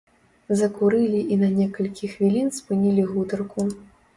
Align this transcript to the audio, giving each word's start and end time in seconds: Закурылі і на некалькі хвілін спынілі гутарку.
Закурылі 0.61 1.19
і 1.35 1.37
на 1.43 1.49
некалькі 1.59 2.09
хвілін 2.15 2.51
спынілі 2.59 3.07
гутарку. 3.13 3.71